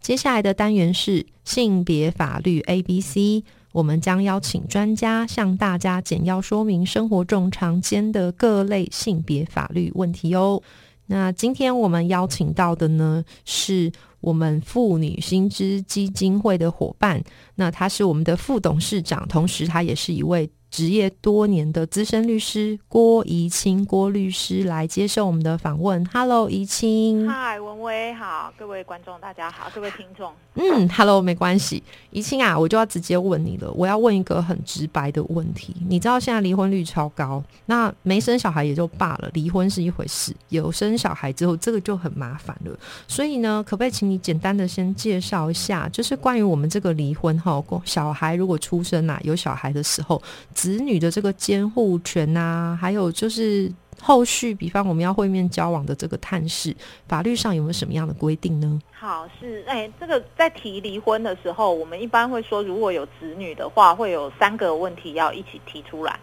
[0.00, 10.62] 接下来的单元是性别法律 A B C，我们将邀请专家向大家简要说明生活中常见的各类性别法律问题哦。
[11.06, 17.22] 那今天我们邀请到的呢，是我们妇女新知基金会的伙伴，
[17.54, 20.50] 那他是我们的副董事长，同时他也是一位。
[20.70, 26.04] 职业多年的资深律师郭怡清，郭律师来接受我们的访问。
[26.12, 27.28] Hello，怡清。
[27.28, 30.32] 嗨，文威好，各位观众大家好，各位听众。
[30.54, 31.82] 嗯，Hello，没关系。
[32.10, 33.70] 怡清啊，我就要直接问你了。
[33.72, 35.74] 我要问一个很直白的问题。
[35.88, 42.78] 你知道现在离婚率超高，那没生小孩也就罢了，离婚是一回事，有生小孩之后，这个就很麻烦了。
[43.06, 50.22] 所以呢，可不可以请你简单的先介绍一下，就是关于我们这个离婚哈，小孩如果出生啊，有小孩的时候。
[50.58, 53.70] 子女的这个监护权啊，还有就是
[54.00, 56.74] 后续，比方我们要会面交往的这个探视，
[57.06, 58.80] 法律上有没有什么样的规定呢？
[58.90, 66.18] 好，是哎，这个在提离婚的时候，我们一般会说，如果有子女的话，会有三个问题要一起提出来。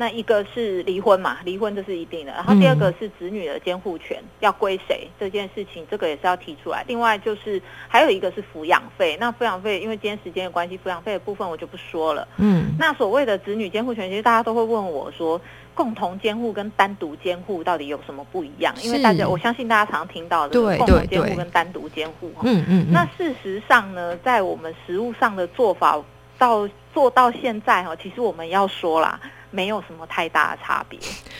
[0.00, 2.32] 那一个是离婚嘛，离婚这是一定的。
[2.32, 6.82] 然后第二个是子女的监护权要归谁这件事情，这个也是要提出来。
[6.88, 12.26] 另外就是还有一个是抚养费，那抚养费因为今天时间的关系，抚养费的部分我就不说了。
[12.38, 15.38] 嗯，那所谓的子女监护权，其实大家都会问我说，
[15.74, 18.74] 共同监护跟单独监护到底有什么不一样？
[18.82, 22.32] 因为大家我相信大家常听到的共同监护跟单独监护。
[22.42, 22.86] 嗯嗯。
[22.90, 26.02] 那事实上呢，在我们实务上的做法
[26.38, 29.20] 到做到现在哈，其实我们要说啦。
[29.50, 30.98] 没有什么太大的差别，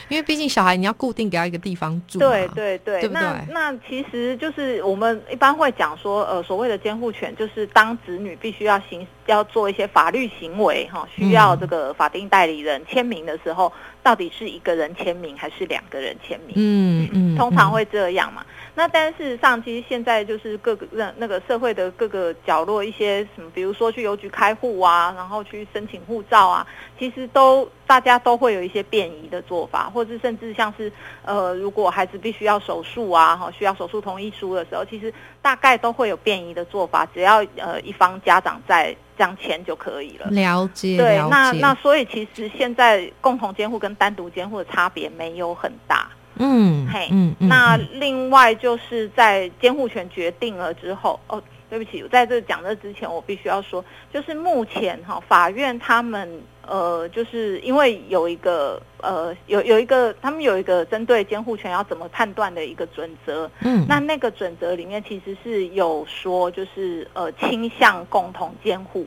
[0.08, 13.72] 因为毕竟小孩你要固定给他一个地方住，对对对，那那其实就是我们一般会讲说，呃，所谓的监护权，就是当子女必须要行要做一些法律行为哈，需要这个法定代理人签名的时候，
[14.02, 16.54] 到底是一个人签名还是两个人签名？
[16.56, 18.44] 嗯嗯，通常会这样嘛。
[18.74, 26.66] 那但事实上，其实现在就是各个那那个社会的各个角落，一些什么，比如说去邮局开户啊，然后去申请护照啊，
[26.98, 30.90] 其实都大家都会有一些便宜的做法，或者甚至像是
[31.24, 40.26] 呃，如果孩子必须要手术啊，哈，需要手术同意书的时候，其实大概都会有便宜的做法，只要呃一方家长在这样签就可以了。
[40.30, 46.08] 了解，对，那那所以其实现在共同监护跟单独监护的差别没有很大。
[46.40, 69.06] 嗯，嘿，嗯，那另外就是在监护权决定了之后，哦，对不起，在这讲这之前，我必须要说，就是目前哈，法院他们呃，就是因为有一个呃，有有一个他们有一个针对监护权要怎么判断的一个准则，嗯，那那个准则里面其实是有说，就是呃，倾向共同监护。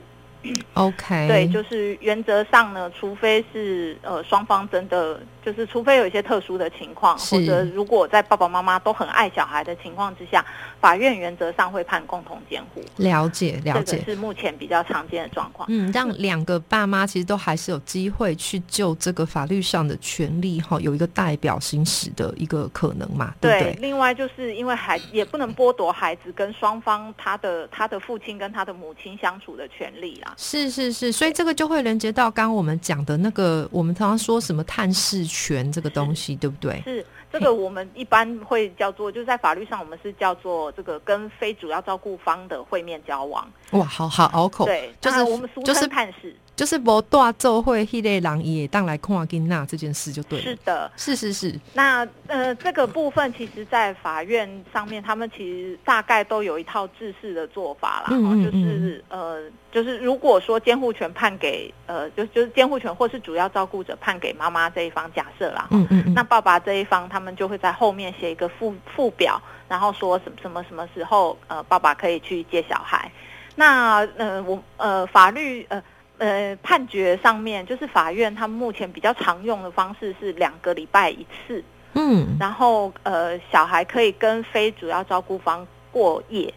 [0.74, 10.46] OK，对，就是原则上呢，除非是呃双方真的就是，除非有一些特殊的情况，或者如果在爸爸妈妈都很爱小孩的情况之下，
[10.82, 12.82] 法院原则上会判共同监护。
[12.98, 15.68] 了解，了解，是目前比较常见的状况。
[15.70, 23.34] 嗯，让两个爸妈其实都还是有机会去就这个法律上的权利哈，有一个代表行使的一个可能嘛？
[23.40, 23.78] 对。
[23.80, 30.33] 另外，就是因为孩也不能剥夺孩子跟双方他的他的父亲跟他的母亲相处的权利啦。
[30.38, 36.82] 是是是，所以这个就会连接到刚刚我们讲的那个，我们常常说什么探视权这个东西，对不对？
[36.86, 43.48] 是这个，我们一般会叫做，就是在法律上，我们是叫做这个跟非主要照顾方的会面交往。
[43.72, 44.66] 哇，好好拗口。
[44.66, 46.36] 对，就是我们俗称探视。
[46.56, 50.46] 就是无大奏会，迄类人也当来看金娜这件事就对了。
[50.46, 51.60] 是的，是是是。
[51.74, 58.10] 那呃，这个部分其实，在法院上面，他们其实大概都有一套制式的做法啦。
[58.12, 59.42] 嗯就是呃，
[59.72, 65.68] 就是如果说监护权判给呃，就就是监护权或是主要照顾者判给妈妈这一方，假设啦。
[65.72, 66.14] 嗯嗯。
[66.14, 73.12] 那爸爸这一方，他们就会在后面写一个附附表，然后说什么什么什么时候呃，爸爸可以去接小孩。
[73.56, 75.82] 那呃，我呃，法律呃。
[76.20, 81.64] 呃，判决上面就是法院，他们目前比较常用的方式是两个礼拜一次，
[81.96, 86.54] 嗯，然后呃，小孩可以跟非主要照顾方过夜，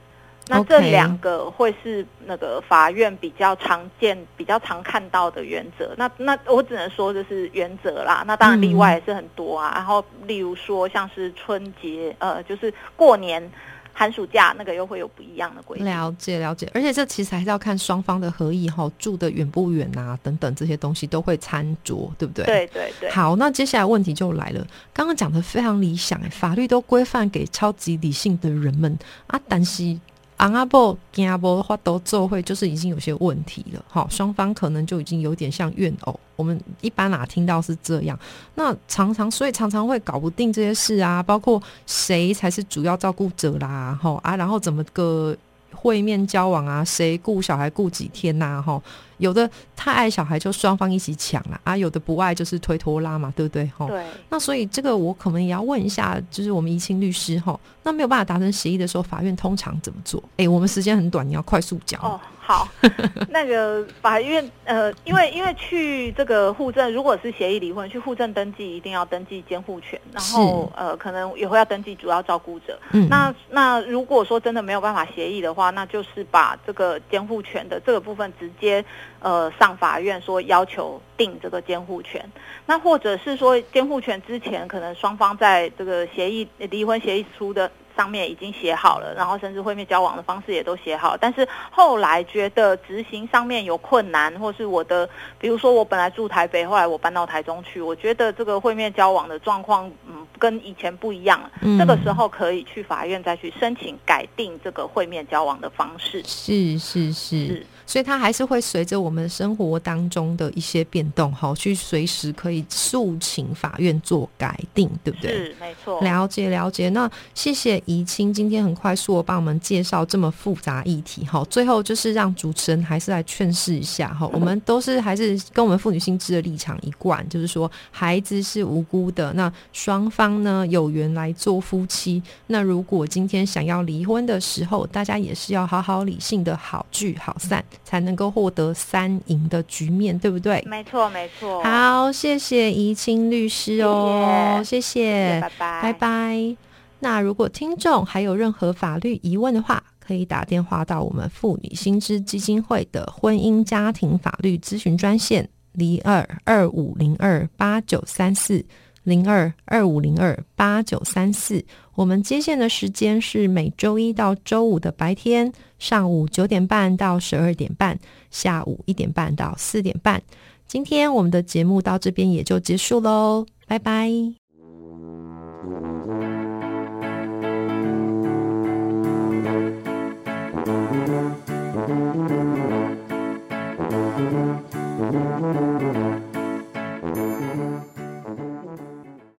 [0.49, 5.93] 那这两个会是那个法院比较常见、比较常看到的原则。
[5.97, 9.73] 那那我只能说就是原则啦，那当然例外也是很多啊。
[9.75, 13.51] 然后例如说像是春节，呃，就是过年。
[13.99, 15.87] 寒暑假那个又会有不一样的规定。
[15.87, 22.45] 了解了解，而且这其实还是要看双方的合意哈，住的远不远啊，等等这些东西都会参酌，对不对？
[22.45, 23.11] 对对对。
[23.11, 28.95] 好，那接下来问题就来了，刚刚讲的非常理想哎，法律都规范给超级理性的人们
[29.29, 29.99] 啊，但是。
[30.39, 33.85] 昂阿伯、金阿波话都做会，就是已经有些问题了。
[33.89, 36.21] 哈，双方可能就已经有点像怨偶。
[36.37, 38.19] 我们一般啊听到是这样？
[38.55, 45.35] 那常常，所以常常会搞不定这些事啊，包括谁才是主要照顾者啦，吼啊，然后怎么个
[45.73, 46.85] 会面交往啊？
[46.85, 48.63] 谁顾小孩顾几天呐？
[48.65, 48.83] 吼。
[49.19, 53.71] 有的太爱小孩，就双方一起抢了啊；有的不爱，就是推拖拉嘛，对不对？
[53.77, 53.87] 哈。
[53.87, 54.05] 对。
[54.29, 60.23] 那所以这个我可能也要问一下，就是我们怡清律师哈，那没有办法达成协议的时候，法院通常怎么做？
[60.37, 62.01] 哎，我们时间很短，你要快速讲。
[62.03, 62.69] 哦，好。
[63.29, 72.79] 那个法院呃，因为因为去这个户政，如果是协议离婚，去户政登记一定要登记监护权，然后呃，可能也会要登记主要照顾者。
[72.93, 73.09] 嗯。
[73.09, 78.85] 那那如果说真的没有办法协议的话，那就是把这个监护权的这个部分直接。
[79.21, 82.25] 呃，上法院说要求定这个监护权，
[82.67, 95.09] 那或者是说监护权之前可能双方在这个协议离婚协议书的上面已经写好了，然后甚至会面交往的方式也都写好，但是后来觉得执行上面有困难，或是我的，
[95.39, 101.41] 比如说我本来住台北，后来我搬到台中去，我觉得这个会面交往的状况，嗯，跟以前不一样，
[101.79, 106.23] 这个时候可以去法院再去申请改定这个会面交往的方式。
[106.27, 107.67] 是是是。
[107.89, 115.31] 所以它还是会随着我们生活当中的一些变动，哈去随时可以诉请法院做改定，对不对？
[115.31, 116.01] 是没错。
[116.01, 116.89] 了解了解。
[116.89, 121.45] 那谢谢怡清今天很快速的帮我们介绍这么复杂议题，哈。
[121.49, 124.29] 最后就是让主持人还是来劝示一下，哈。
[124.33, 137.65] 我们都是还是跟我们妇女心知的立场一贯，就是说孩子是无辜的，那双方呢有缘来做夫妻，那如果今天想要离婚的时候，大家也是要好好理性的好聚好散。
[137.85, 140.63] 才能够获得三赢的局面，对不对？
[140.67, 141.63] 没错，没错。
[141.63, 146.57] 好，谢谢怡清律师哦，谢谢，拜拜，拜拜。
[146.99, 158.65] 那如果听众还有任何法律疑问的话，可以打电话到我们妇女新知基金会的婚姻家庭法律咨询专线零二二五零二八九三四。
[159.05, 161.65] 零二二五零二八九三四，
[161.95, 167.97] 我们接线的时间是每周一到周五的白天上午九点半到十二点半，
[168.33, 170.21] 下午一点半到四点半。
[170.67, 174.11] 今天我们的节目到这边也就结束喽，拜拜。